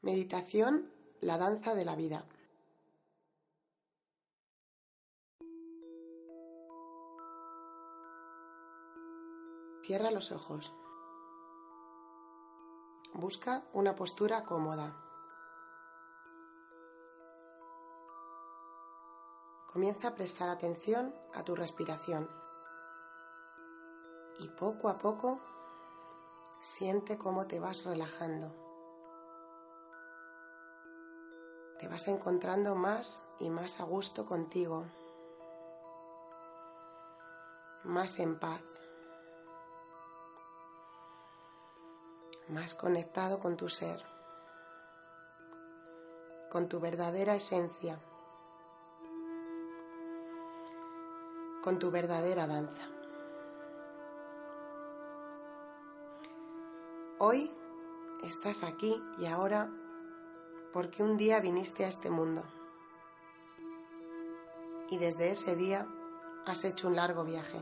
[0.00, 2.24] Meditación, la danza de la vida.
[9.82, 10.72] Cierra los ojos.
[13.12, 14.94] Busca una postura cómoda.
[19.72, 22.30] Comienza a prestar atención a tu respiración
[24.38, 25.40] y poco a poco
[26.60, 28.67] siente cómo te vas relajando.
[31.78, 34.84] Te vas encontrando más y más a gusto contigo,
[37.84, 38.60] más en paz,
[42.48, 44.02] más conectado con tu ser,
[46.50, 48.00] con tu verdadera esencia,
[51.62, 52.88] con tu verdadera danza.
[57.20, 57.52] Hoy
[58.24, 59.70] estás aquí y ahora
[60.78, 62.44] porque un día viniste a este mundo
[64.88, 65.88] y desde ese día
[66.46, 67.60] has hecho un largo viaje.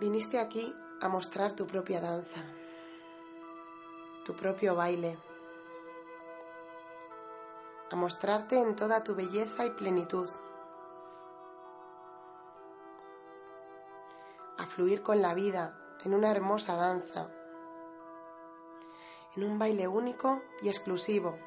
[0.00, 2.42] Viniste aquí a mostrar tu propia danza,
[4.24, 5.16] tu propio baile,
[7.92, 10.28] a mostrarte en toda tu belleza y plenitud,
[14.58, 17.30] a fluir con la vida en una hermosa danza
[19.36, 21.38] en un baile único y exclusivo,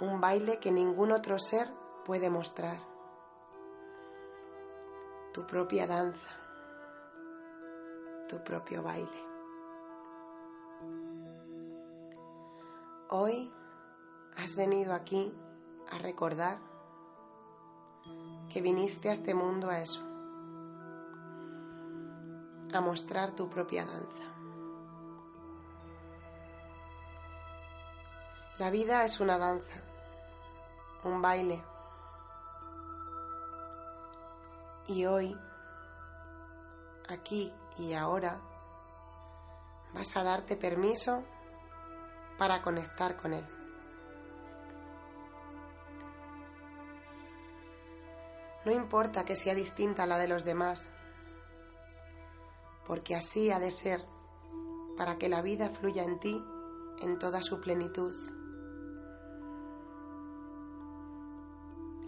[0.00, 1.68] un baile que ningún otro ser
[2.04, 2.78] puede mostrar,
[5.32, 6.30] tu propia danza,
[8.28, 9.26] tu propio baile.
[13.10, 13.52] Hoy
[14.36, 15.32] has venido aquí
[15.92, 16.58] a recordar
[18.52, 20.02] que viniste a este mundo a eso,
[22.72, 24.35] a mostrar tu propia danza.
[28.58, 29.82] La vida es una danza,
[31.04, 31.62] un baile.
[34.86, 35.38] Y hoy,
[37.10, 38.40] aquí y ahora,
[39.92, 41.22] vas a darte permiso
[42.38, 43.46] para conectar con él.
[48.64, 50.88] No importa que sea distinta a la de los demás,
[52.86, 54.02] porque así ha de ser
[54.96, 56.42] para que la vida fluya en ti
[57.02, 58.35] en toda su plenitud.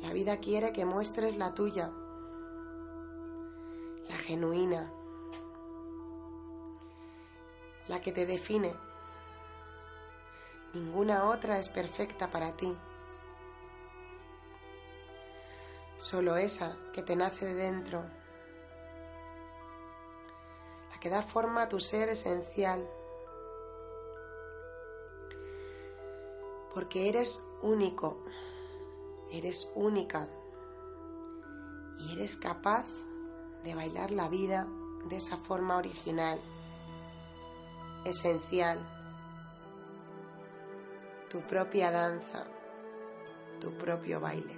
[0.08, 1.92] La vida quiere que muestres la tuya,
[4.08, 4.90] la genuina,
[7.88, 8.74] la que te define.
[10.72, 12.74] Ninguna otra es perfecta para ti.
[15.98, 18.02] Solo esa que te nace de dentro,
[20.90, 22.88] la que da forma a tu ser esencial.
[26.72, 28.24] Porque eres único
[29.32, 30.28] eres única
[31.98, 32.84] y eres capaz
[33.64, 34.66] de bailar la vida
[35.08, 36.38] de esa forma original,
[38.04, 38.78] esencial,
[41.28, 42.46] tu propia danza,
[43.60, 44.54] tu propio baile.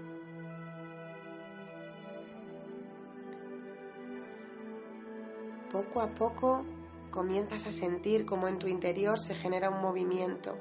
[5.73, 6.65] Poco a poco
[7.11, 10.59] comienzas a sentir como en tu interior se genera un movimiento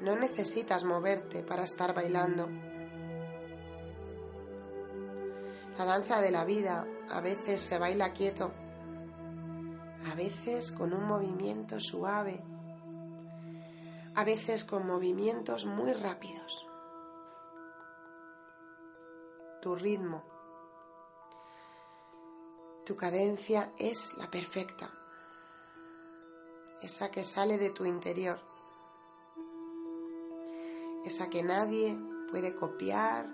[0.00, 2.48] no necesitas moverte para estar bailando.
[5.76, 8.52] La danza de la vida a veces se baila quieto,
[10.10, 12.42] a veces con un movimiento suave,
[14.14, 16.66] a veces con movimientos muy rápidos.
[19.62, 20.24] Tu ritmo,
[22.84, 24.90] tu cadencia es la perfecta,
[26.80, 28.40] esa que sale de tu interior
[31.08, 31.98] esa que nadie
[32.30, 33.30] puede copiar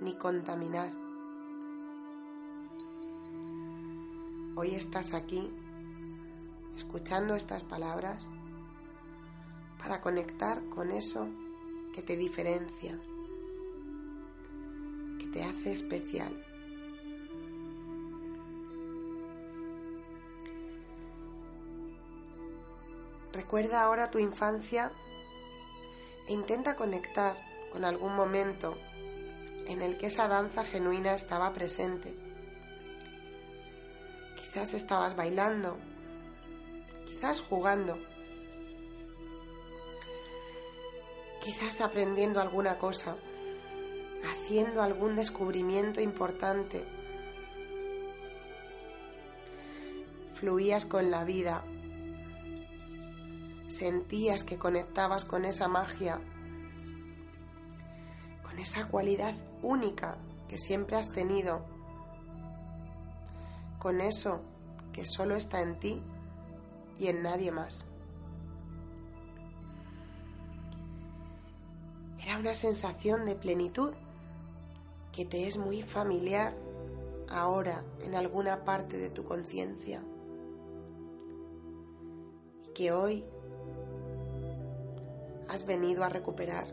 [0.00, 0.90] ni contaminar.
[4.56, 5.52] Hoy estás aquí
[6.74, 8.24] escuchando estas palabras
[9.78, 11.28] para conectar con eso
[11.92, 12.98] que te diferencia,
[15.18, 16.32] que te hace especial.
[23.34, 24.90] Recuerda ahora tu infancia
[26.28, 27.36] e intenta conectar
[27.72, 28.76] con algún momento
[29.66, 32.16] en el que esa danza genuina estaba presente.
[34.36, 35.78] Quizás estabas bailando,
[37.06, 37.98] quizás jugando,
[41.40, 43.16] quizás aprendiendo alguna cosa,
[44.24, 46.84] haciendo algún descubrimiento importante.
[50.34, 51.62] Fluías con la vida,
[53.70, 56.20] sentías que conectabas con esa magia,
[58.42, 60.18] con esa cualidad única
[60.48, 61.64] que siempre has tenido,
[63.78, 64.40] con eso
[64.92, 66.02] que solo está en ti
[66.98, 67.84] y en nadie más.
[72.22, 73.94] Era una sensación de plenitud
[75.12, 76.54] que te es muy familiar
[77.30, 80.02] ahora en alguna parte de tu conciencia
[82.64, 83.24] y que hoy
[85.50, 86.68] has venido a recuperar,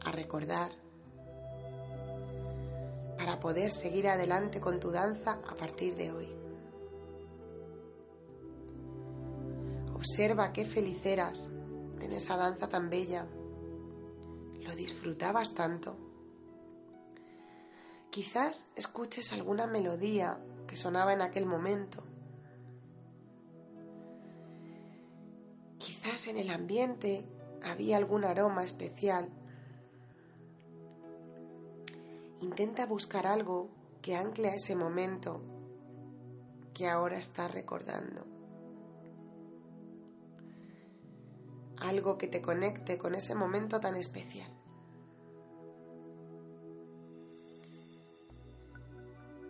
[0.00, 0.70] a recordar,
[3.18, 6.32] para poder seguir adelante con tu danza a partir de hoy.
[9.92, 11.50] Observa qué feliz eras
[12.00, 13.26] en esa danza tan bella.
[14.60, 15.96] Lo disfrutabas tanto.
[18.10, 20.38] Quizás escuches alguna melodía
[20.68, 22.05] que sonaba en aquel momento
[25.78, 27.26] Quizás en el ambiente
[27.62, 29.28] había algún aroma especial.
[32.40, 33.68] Intenta buscar algo
[34.00, 35.42] que ancle a ese momento
[36.72, 38.26] que ahora estás recordando.
[41.78, 44.50] Algo que te conecte con ese momento tan especial.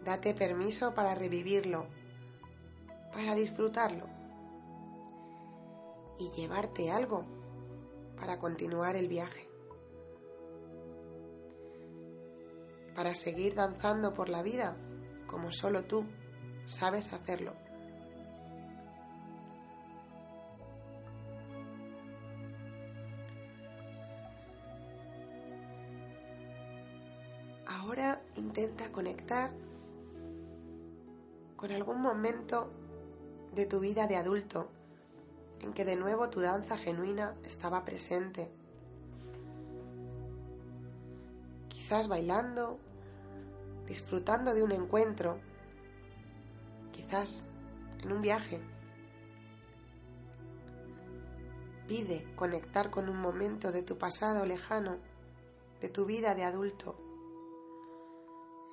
[0.04, 1.86] Date permiso para revivirlo,
[3.12, 4.15] para disfrutarlo
[6.18, 7.24] y llevarte algo
[8.18, 9.48] para continuar el viaje.
[12.94, 14.76] Para seguir danzando por la vida
[15.26, 16.06] como solo tú
[16.66, 17.52] sabes hacerlo.
[27.66, 29.50] Ahora intenta conectar
[31.56, 32.70] con algún momento
[33.54, 34.70] de tu vida de adulto
[35.62, 38.50] en que de nuevo tu danza genuina estaba presente.
[41.68, 42.78] Quizás bailando,
[43.86, 45.38] disfrutando de un encuentro,
[46.92, 47.46] quizás
[48.02, 48.60] en un viaje.
[51.86, 54.98] Pide conectar con un momento de tu pasado lejano,
[55.80, 56.98] de tu vida de adulto,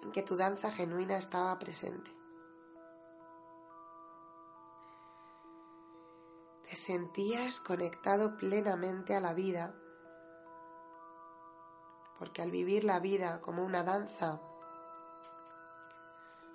[0.01, 2.22] en que tu danza genuina estaba presente.
[6.73, 9.75] Te sentías conectado plenamente a la vida,
[12.17, 14.41] porque al vivir la vida como una danza,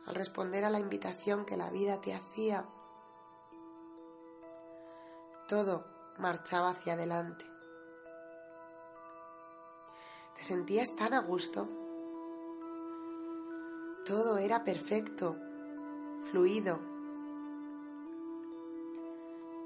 [0.09, 2.69] al responder a la invitación que la vida te hacía,
[5.47, 5.87] todo
[6.19, 7.45] marchaba hacia adelante.
[10.37, 11.69] Te sentías tan a gusto.
[14.05, 15.37] Todo era perfecto,
[16.25, 16.98] fluido,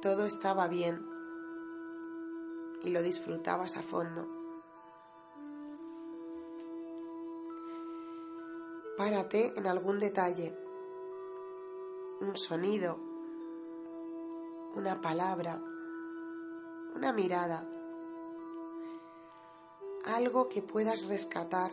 [0.02, 1.06] todo estaba bien
[2.82, 4.28] y lo disfrutabas a fondo.
[8.98, 10.58] Párate en algún detalle,
[12.20, 12.98] un sonido,
[14.74, 15.62] una palabra,
[16.96, 17.68] una mirada,
[20.04, 21.70] algo que puedas rescatar,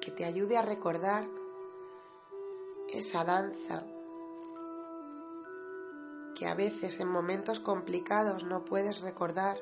[0.00, 1.26] que te ayude a recordar
[2.92, 3.84] esa danza
[6.36, 9.58] que a veces en momentos complicados no puedes recordar,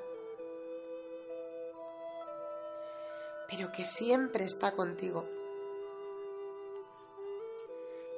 [3.48, 5.24] pero que siempre está contigo.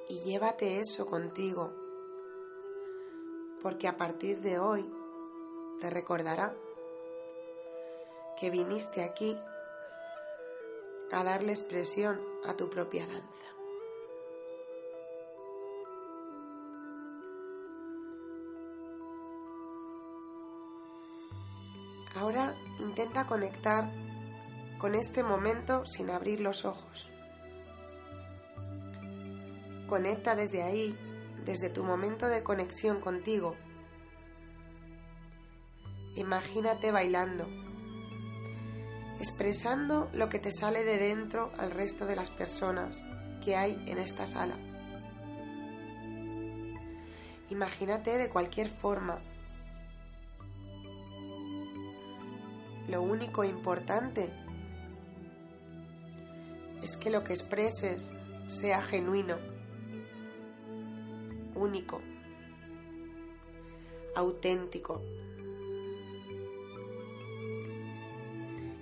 [0.09, 1.73] Y llévate eso contigo,
[3.63, 4.91] porque a partir de hoy
[5.81, 6.57] te recordará
[8.41, 9.37] que viniste aquí
[11.13, 13.56] a darle expresión a tu propia danza.
[22.15, 23.91] Ahora intenta conectar
[24.79, 27.11] con este momento sin abrir los ojos.
[29.89, 30.99] Conecta desde ahí,
[31.45, 33.57] desde tu momento de conexión contigo.
[36.17, 37.47] Imagínate bailando,
[39.21, 43.03] expresando lo que te sale de dentro al resto de las personas
[43.45, 44.57] que hay en esta sala.
[47.51, 49.21] Imagínate de cualquier forma.
[52.89, 54.33] Lo único importante
[56.83, 58.15] es que lo que expreses
[58.47, 59.37] sea genuino,
[61.57, 62.01] único,
[64.15, 65.03] auténtico.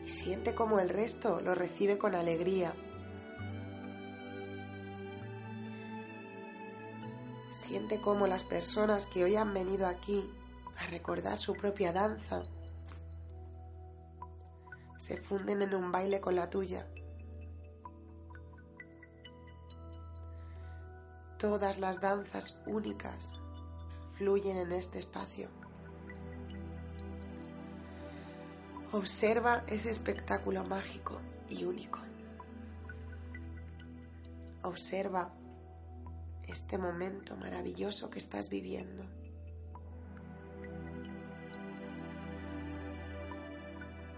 [0.04, 2.74] Y siente como el resto lo recibe con alegría.
[7.54, 10.30] Siente como las personas que hoy han venido aquí
[10.76, 12.44] a recordar su propia danza
[15.04, 16.88] se funden en un baile con la tuya.
[21.38, 23.32] Todas las danzas únicas
[24.16, 25.50] fluyen en este espacio.
[28.92, 31.20] Observa ese espectáculo mágico
[31.50, 31.98] y único.
[34.62, 35.30] Observa
[36.44, 39.04] este momento maravilloso que estás viviendo.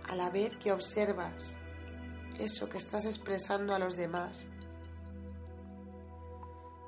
[0.08, 1.50] A la vez que observas
[2.38, 4.46] eso que estás expresando a los demás,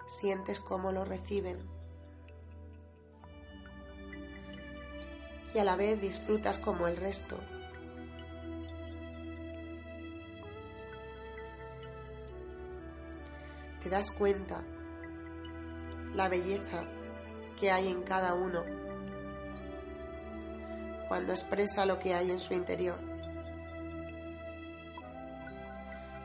[0.07, 1.59] sientes cómo lo reciben
[5.55, 7.39] y a la vez disfrutas como el resto.
[13.83, 14.63] Te das cuenta
[16.15, 16.85] la belleza
[17.59, 18.65] que hay en cada uno
[21.09, 22.99] cuando expresa lo que hay en su interior,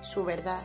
[0.03, 0.61] su verdad,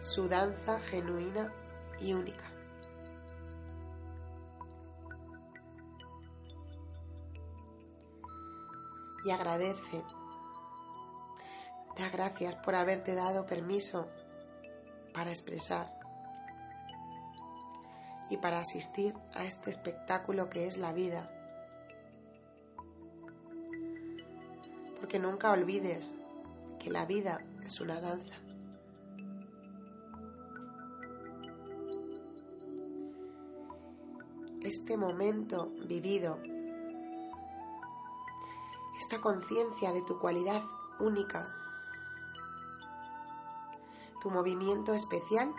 [0.00, 1.52] su danza genuina
[1.98, 2.44] y única.
[9.24, 10.02] Y agradece,
[11.98, 14.08] da gracias por haberte dado permiso
[15.12, 15.98] para expresar
[18.28, 21.39] y para asistir a este espectáculo que es la vida.
[25.00, 26.12] Porque nunca olvides
[26.78, 28.36] que la vida es una danza.
[34.62, 36.38] Este momento vivido,
[38.98, 40.62] esta conciencia de tu cualidad
[41.00, 41.48] única
[44.20, 45.54] tu movimiento especial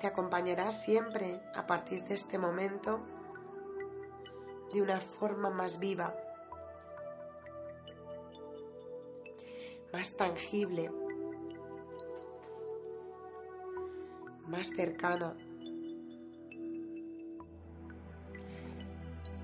[0.00, 3.00] te acompañará siempre a partir de este momento
[4.72, 6.14] de una forma más viva,
[9.92, 10.90] más tangible,
[14.46, 15.36] más cercana.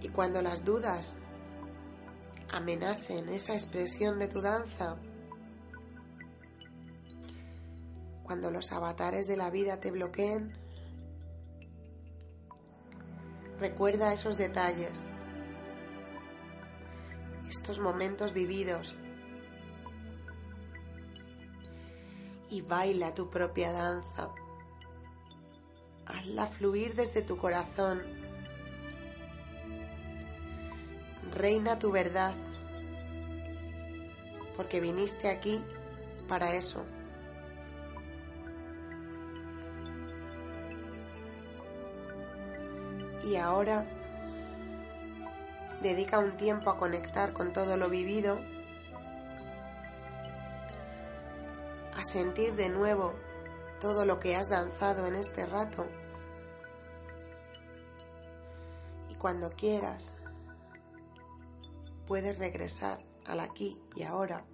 [0.01, 1.17] Y cuando las dudas
[2.53, 4.97] amenacen esa expresión de tu danza,
[8.23, 10.53] cuando los avatares de la vida te bloqueen,
[13.59, 15.05] recuerda esos detalles,
[17.57, 18.95] estos momentos vividos
[22.51, 24.31] y baila tu propia danza.
[26.07, 28.03] Hazla fluir desde tu corazón.
[31.33, 32.35] Reina tu verdad,
[34.57, 35.63] porque viniste aquí
[36.29, 36.85] para eso.
[43.27, 43.87] y ahora
[45.85, 48.41] dedica un tiempo a conectar con todo lo vivido,
[51.95, 53.15] a sentir de nuevo
[53.81, 55.87] todo lo que has danzado en este rato
[59.11, 60.17] y cuando quieras
[62.07, 64.47] puedes regresar al aquí y ahora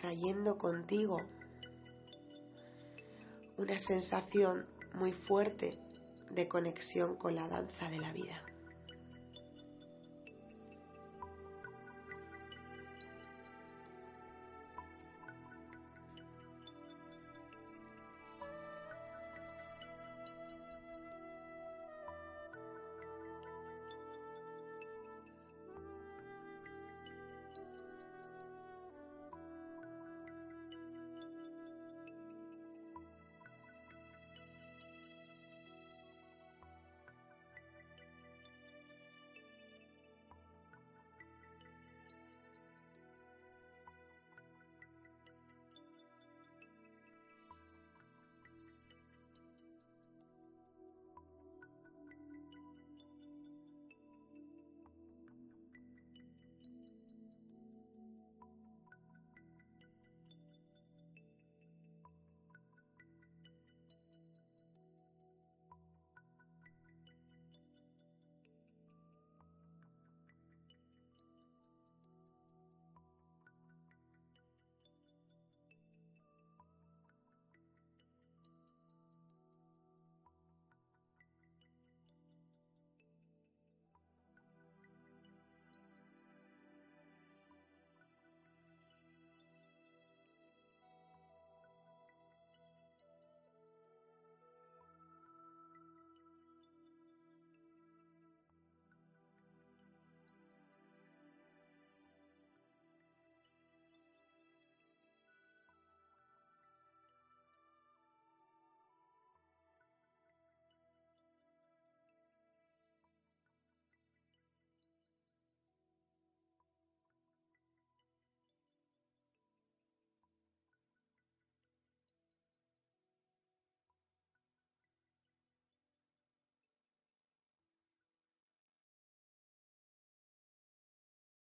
[0.00, 1.20] trayendo contigo
[3.56, 5.80] una sensación muy fuerte
[6.30, 8.42] de conexión con la danza de la vida.